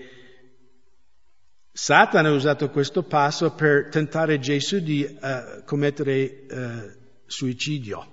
[1.72, 6.92] Satana ha usato questo passo per tentare Gesù di uh, commettere uh,
[7.28, 8.08] suicidio.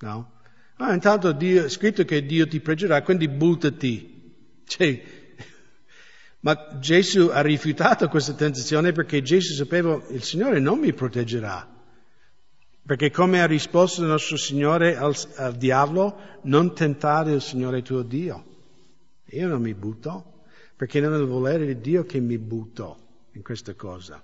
[0.00, 0.40] No?
[0.78, 4.62] Ah, intanto Dio, è scritto che Dio ti pregherà, quindi buttati.
[4.66, 5.02] Cioè,
[6.42, 11.78] ma Gesù ha rifiutato questa tentazione perché Gesù sapeva il Signore non mi proteggerà.
[12.90, 18.02] Perché come ha risposto il nostro Signore al, al diavolo, non tentare il Signore tuo
[18.02, 18.44] Dio.
[19.26, 20.40] Io non mi butto,
[20.74, 24.20] perché non è il volere di Dio che mi butto in questa cosa.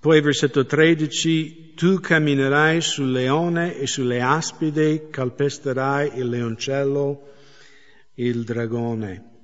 [0.00, 7.28] Poi versetto 13, tu camminerai sul leone e sulle aspide, calpesterai il leoncello,
[8.14, 9.36] il dragone.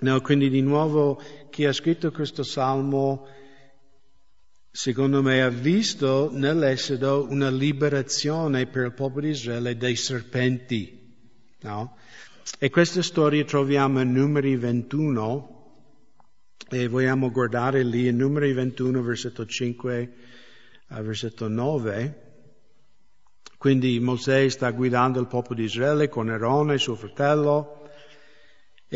[0.00, 1.20] No, quindi di nuovo
[1.54, 3.28] chi ha scritto questo salmo,
[4.72, 11.14] secondo me, ha visto nell'Esodo una liberazione per il popolo di Israele dai serpenti.
[11.60, 11.96] No?
[12.58, 15.86] E questa storia troviamo in Numeri 21
[16.70, 20.14] e vogliamo guardare lì in Numeri 21, versetto 5
[20.88, 22.22] a versetto 9.
[23.56, 27.83] Quindi Mosè sta guidando il popolo di Israele con Erone, suo fratello,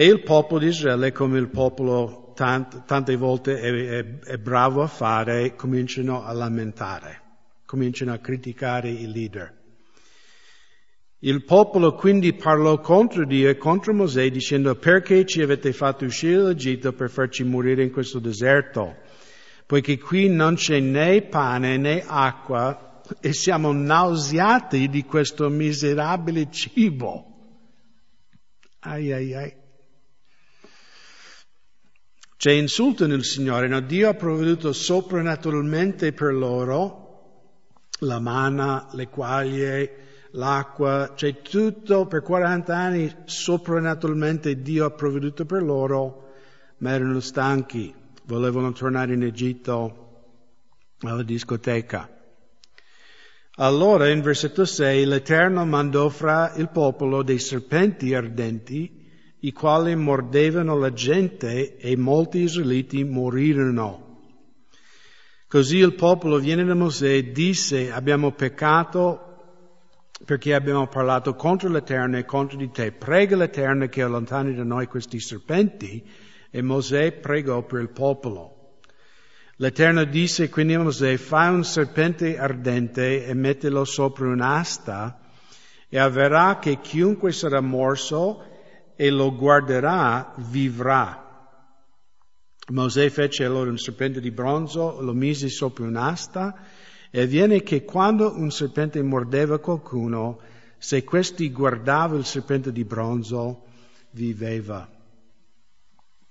[0.00, 4.80] e il popolo di Israele, come il popolo tant, tante volte è, è, è bravo
[4.80, 7.20] a fare, cominciano a lamentare,
[7.64, 9.52] cominciano a criticare il leader.
[11.18, 16.42] Il popolo quindi parlò contro Dio e contro Mosè dicendo perché ci avete fatto uscire
[16.42, 18.98] dall'Egitto per farci morire in questo deserto?
[19.66, 27.24] Poiché qui non c'è né pane né acqua e siamo nauseati di questo miserabile cibo.
[28.78, 29.66] Ai ai ai.
[32.38, 33.80] C'è insulto nel Signore, no?
[33.80, 37.06] Dio ha provveduto soprannaturalmente per loro
[38.02, 39.96] la manna, le quaglie,
[40.30, 46.28] l'acqua, c'è tutto per 40 anni soprannaturalmente Dio ha provveduto per loro,
[46.76, 47.92] ma erano stanchi,
[48.26, 50.36] volevano tornare in Egitto
[51.00, 52.08] alla discoteca.
[53.56, 58.97] Allora in versetto 6 l'Eterno mandò fra il popolo dei serpenti ardenti
[59.40, 64.06] i quali mordevano la gente e molti israeliti morirono.
[65.46, 69.24] Così il popolo viene da Mosè e disse abbiamo peccato
[70.24, 72.92] perché abbiamo parlato contro l'Eterno e contro di te.
[72.92, 76.04] Prega l'Eterno che allontani da noi questi serpenti.
[76.50, 78.80] E Mosè pregò per il popolo.
[79.56, 85.20] L'Eterno disse quindi a Mosè, fai un serpente ardente e mettilo sopra un'asta
[85.88, 88.44] e avverrà che chiunque sarà morso
[89.00, 91.24] e lo guarderà vivrà.
[92.70, 96.66] Mosè fece allora un serpente di bronzo, lo mise sopra un'asta
[97.08, 100.40] e avviene che quando un serpente mordeva qualcuno,
[100.78, 103.66] se questi guardava il serpente di bronzo,
[104.10, 104.90] viveva.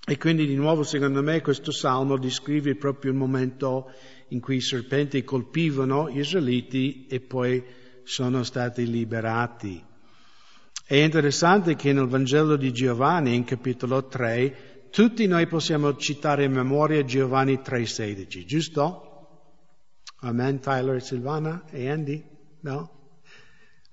[0.06, 3.90] E quindi di nuovo, secondo me, questo salmo descrive proprio il momento
[4.30, 7.64] in cui i serpenti colpivano gli israeliti e poi
[8.04, 9.82] sono stati liberati.
[10.88, 16.54] È interessante che nel Vangelo di Giovanni, in capitolo 3, tutti noi possiamo citare in
[16.54, 19.04] memoria Giovanni 3,16, giusto?
[20.22, 22.24] Amen, Tyler, Silvana e Andy?
[22.62, 22.98] No?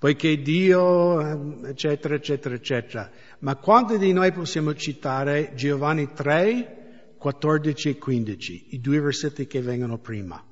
[0.05, 3.11] poiché Dio, eccetera, eccetera, eccetera.
[3.39, 9.63] Ma quanti di noi possiamo citare Giovanni 3, 14 e 15, i due versetti che
[9.63, 10.45] vengono prima?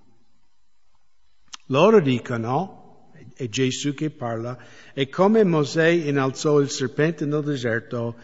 [1.66, 2.81] Loro dicono,
[3.34, 4.58] è Gesù che parla,
[4.92, 8.16] e come Mosè innalzò il serpente nel deserto,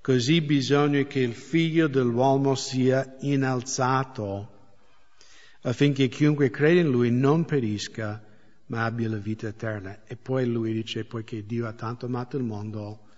[0.00, 4.50] così bisogna che il figlio dell'uomo sia innalzato,
[5.62, 8.22] affinché chiunque crede in lui non perisca,
[8.66, 10.04] ma abbia la vita eterna.
[10.04, 13.08] E poi lui dice, poiché Dio ha tanto amato il mondo,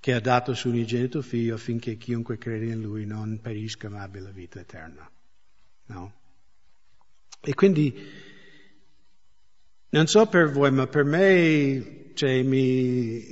[0.00, 4.22] che ha dato suo unigenito figlio affinché chiunque crede in lui non perisca, ma abbia
[4.22, 5.08] la vita eterna.
[5.86, 6.12] No?
[7.40, 7.94] E quindi
[9.94, 13.22] non so per voi, ma per me cioè, mi,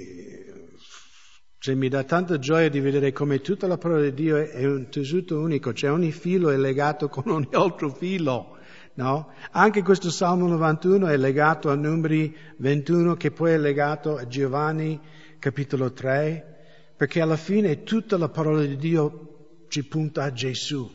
[1.59, 4.91] cioè, mi dà tanta gioia di vedere come tutta la parola di Dio è un
[4.91, 8.59] tessuto unico, cioè ogni filo è legato con ogni altro filo.
[8.93, 9.33] No?
[9.53, 15.01] Anche questo Salmo 91 è legato a numeri 21 che poi è legato a Giovanni
[15.39, 20.91] capitolo 3, perché alla fine tutta la parola di Dio ci punta a Gesù,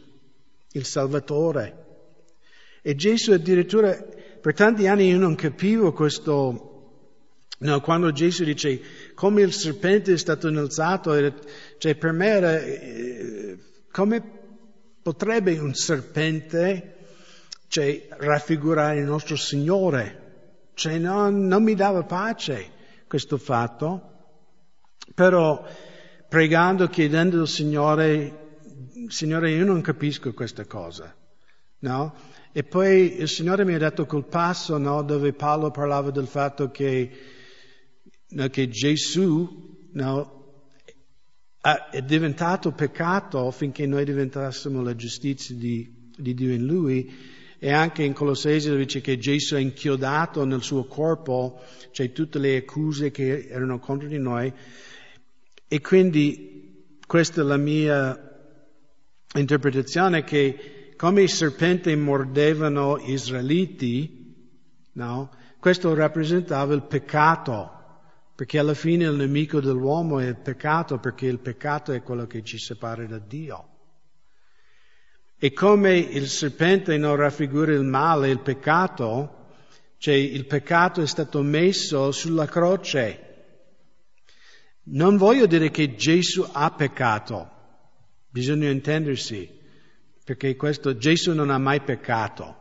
[0.73, 1.83] il Salvatore.
[2.83, 3.97] E Gesù addirittura
[4.45, 7.07] per tanti anni io non capivo questo,
[7.57, 8.79] no, quando Gesù dice
[9.15, 11.33] come il serpente è stato innalzato,
[11.79, 13.57] cioè per me era, eh,
[13.91, 14.23] come
[15.01, 16.95] potrebbe un serpente
[17.69, 20.69] cioè, raffigurare il nostro Signore?
[20.75, 22.69] Cioè, no, non mi dava pace
[23.07, 24.11] questo fatto,
[25.15, 25.67] però
[26.29, 28.57] pregando, chiedendo al Signore,
[29.07, 31.11] Signore io non capisco questa cosa,
[31.79, 32.33] no?
[32.57, 36.71] E poi il Signore mi ha dato quel passo no, dove Paolo parlava del fatto
[36.71, 37.11] che,
[38.29, 40.71] no, che Gesù no,
[41.91, 47.13] è diventato peccato affinché noi diventassimo la giustizia di, di Dio in Lui.
[47.59, 52.55] E anche in Colossesi dice che Gesù è inchiodato nel suo corpo, cioè tutte le
[52.55, 54.53] accuse che erano contro di noi.
[55.67, 58.17] E quindi questa è la mia
[59.33, 64.33] interpretazione che come i serpenti mordevano gli israeliti,
[64.93, 65.31] no?
[65.59, 67.71] Questo rappresentava il peccato,
[68.35, 72.43] perché alla fine il nemico dell'uomo è il peccato, perché il peccato è quello che
[72.43, 73.69] ci separa da Dio.
[75.37, 79.47] E come il serpente non raffigura il male, il peccato,
[79.97, 83.21] cioè il peccato è stato messo sulla croce.
[84.83, 87.49] Non voglio dire che Gesù ha peccato,
[88.29, 89.54] bisogna intendersi
[90.25, 92.55] perché questo Gesù non ha mai peccato,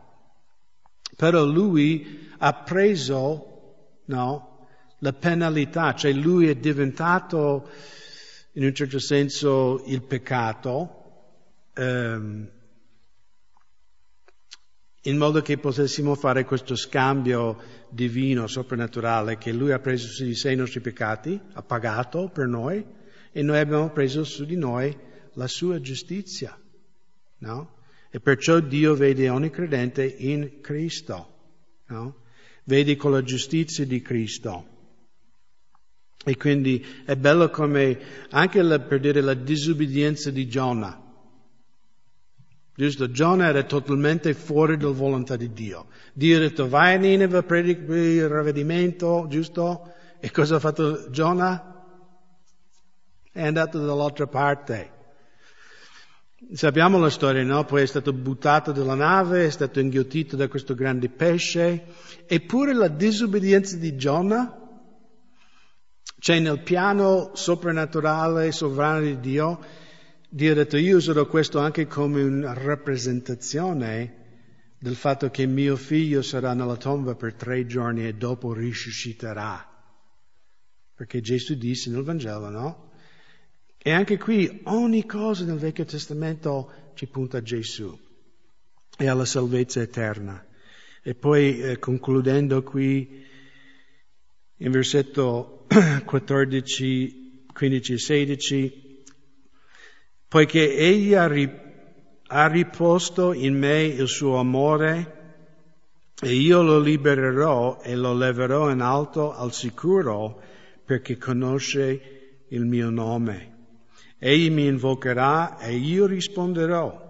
[1.17, 7.71] però lui ha preso no, la penalità, cioè lui è diventato
[8.53, 11.05] in un certo senso il peccato,
[11.73, 12.51] ehm,
[15.07, 17.59] in modo che potessimo fare questo scambio
[17.89, 22.47] divino, soprannaturale, che lui ha preso su di sé i nostri peccati, ha pagato per
[22.47, 22.85] noi
[23.33, 24.95] e noi abbiamo preso su di noi
[25.33, 26.59] la sua giustizia.
[27.45, 27.74] No?
[28.11, 31.28] E perciò Dio vede ogni credente in Cristo.
[31.88, 32.22] No?
[32.64, 34.72] Vedi con la giustizia di Cristo.
[36.24, 37.99] E quindi è bello come
[38.30, 41.03] anche la, per dire la disobbedienza di Giona.
[42.76, 43.11] Giusto?
[43.11, 45.88] Giona era totalmente fuori dalla volontà di Dio.
[46.14, 49.92] Dio ha detto vai a Nineveh, predica il ravvedimento, giusto?
[50.18, 51.84] E cosa ha fatto Giona?
[53.30, 54.93] È andato dall'altra parte.
[56.53, 57.64] Sappiamo la storia, no?
[57.64, 61.86] Poi è stato buttato dalla nave, è stato inghiottito da questo grande pesce,
[62.26, 64.61] eppure la disobbedienza di Giona,
[66.18, 69.61] cioè nel piano soprannaturale, sovrano di Dio,
[70.28, 74.22] Dio ha detto io userò questo anche come una rappresentazione
[74.78, 79.66] del fatto che mio figlio sarà nella tomba per tre giorni e dopo risusciterà.
[80.95, 82.90] Perché Gesù disse nel Vangelo, no?
[83.87, 87.95] E anche qui ogni cosa nel Vecchio Testamento ci punta a Gesù
[88.97, 90.43] e alla salvezza eterna.
[91.03, 93.26] E poi eh, concludendo qui
[94.57, 95.66] in versetto
[96.03, 99.03] 14, 15 e 16,
[100.28, 101.47] poiché egli ha, ri,
[102.28, 105.43] ha riposto in me il suo amore
[106.22, 110.41] e io lo libererò e lo leverò in alto al sicuro
[110.87, 113.53] perché conosce il mio nome.
[114.19, 117.03] Egli mi invocherà e io risponderò.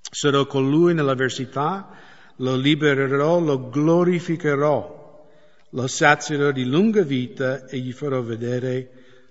[0.00, 1.88] Sarò con lui nell'avversità,
[2.36, 5.28] lo libererò, lo glorificherò,
[5.70, 8.90] lo sazierò di lunga vita e gli farò vedere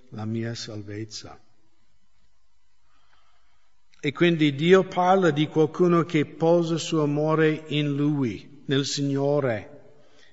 [0.09, 1.39] la mia salvezza.
[4.03, 9.69] E quindi Dio parla di qualcuno che posa il suo amore in lui, nel Signore.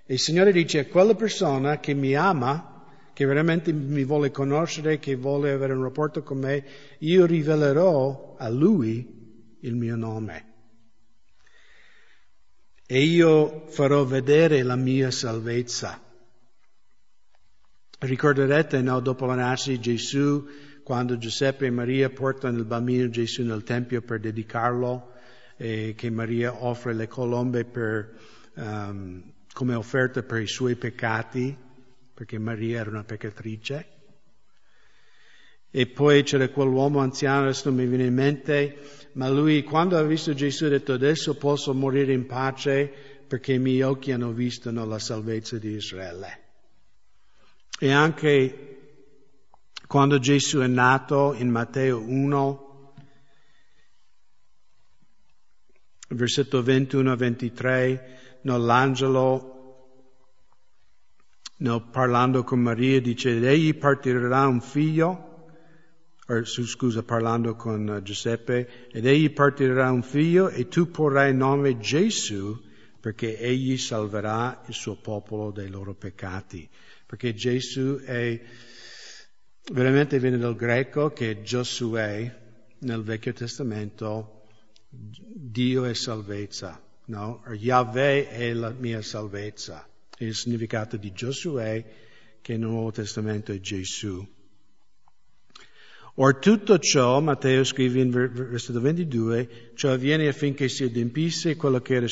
[0.07, 2.78] E il Signore dice quella persona che mi ama,
[3.19, 6.64] che veramente mi vuole conoscere, che vuole avere un rapporto con me,
[6.99, 10.45] io rivelerò a lui il mio nome.
[12.87, 16.01] E io farò vedere la mia salvezza.
[17.99, 20.47] Ricorderete, no, dopo la nascita di Gesù,
[20.85, 25.14] quando Giuseppe e Maria portano il bambino Gesù nel Tempio per dedicarlo,
[25.57, 28.16] e che Maria offre le colombe per,
[28.55, 31.66] um, come offerta per i suoi peccati,
[32.19, 33.87] perché Maria era una peccatrice.
[35.71, 38.77] E poi c'era quell'uomo anziano, adesso mi viene in mente,
[39.12, 42.93] ma lui quando ha visto Gesù ha detto adesso posso morire in pace
[43.29, 46.47] perché i miei occhi hanno visto la salvezza di Israele.
[47.79, 48.79] E anche
[49.87, 52.95] quando Gesù è nato in Matteo 1,
[56.09, 59.58] versetto 21 23, no, l'angelo,
[61.59, 65.47] no, parlando con Maria, dice, egli partirà un figlio,
[66.27, 71.79] or, scusa, parlando con Giuseppe, ed egli partirà un figlio e tu porrai il nome
[71.79, 72.67] Gesù
[73.01, 76.69] perché egli salverà il suo popolo dai loro peccati.
[77.07, 78.41] Perché Gesù è
[79.73, 82.47] veramente viene dal greco che Giosuè
[82.81, 84.43] nel Vecchio Testamento,
[84.89, 87.43] Dio è salvezza, no?
[87.49, 89.89] Yahweh è la mia salvezza.
[90.19, 91.85] Il significato di Giosuè
[92.41, 94.27] che nel Nuovo Testamento è Gesù.
[96.14, 101.95] Or tutto ciò, Matteo scrive in versetto 22, ciò avviene affinché si adempisse quello che
[101.95, 102.07] era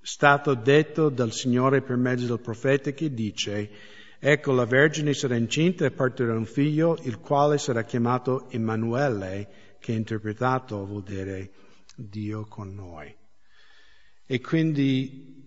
[0.00, 3.70] stato detto dal Signore per mezzo del profeta che dice,
[4.18, 9.92] Ecco, la Vergine sarà incinta e partirà un figlio, il quale sarà chiamato Emanuele, che
[9.92, 11.50] interpretato vuol dire
[11.94, 13.14] Dio con noi.
[14.24, 15.45] E quindi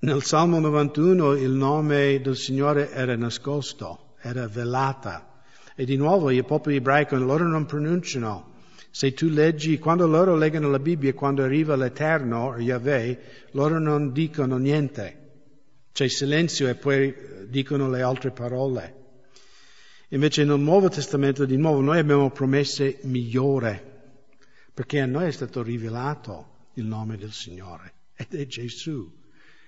[0.00, 5.42] nel Salmo 91 il nome del Signore era nascosto, era velata.
[5.74, 8.52] E di nuovo il popolo ebraico loro non pronunciano.
[8.90, 13.20] Se tu leggi, quando loro leggono la Bibbia, quando arriva l'Eterno, Yahweh,
[13.52, 15.20] loro non dicono niente.
[15.92, 17.14] C'è silenzio e poi
[17.48, 19.02] dicono le altre parole.
[20.10, 23.80] Invece nel Nuovo Testamento di nuovo noi abbiamo promesse migliori,
[24.72, 29.10] perché a noi è stato rivelato il nome del Signore ed è Gesù,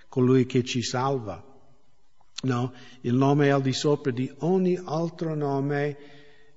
[0.08, 1.42] colui che ci salva.
[2.42, 5.96] No, il nome è al di sopra di ogni altro nome,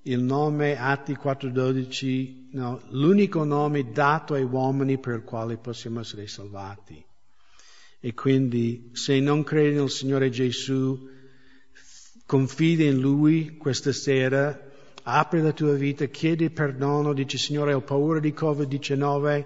[0.03, 6.27] il nome Atti 4.12, no, l'unico nome dato ai uomini per il quale possiamo essere
[6.27, 7.03] salvati.
[8.01, 11.07] E quindi se non credi nel Signore Gesù,
[12.25, 14.67] confidi in Lui questa sera,
[15.03, 19.45] apri la tua vita, chiedi perdono, dici Signore ho paura di Covid-19,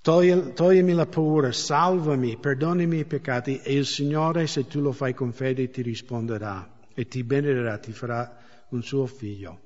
[0.00, 5.32] toglimi la paura, salvami, perdonami i peccati e il Signore se tu lo fai con
[5.32, 8.36] fede ti risponderà e ti benedirà, ti farà
[8.70, 9.56] un suo figlio.